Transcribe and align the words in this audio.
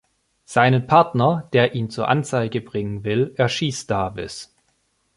Seinen 0.45 0.87
Partner, 0.87 1.47
der 1.53 1.75
ihn 1.75 1.91
zur 1.91 2.07
Anzeige 2.07 2.59
bringen 2.59 3.03
will, 3.03 3.35
erschießt 3.37 3.91
Davis. 3.91 4.51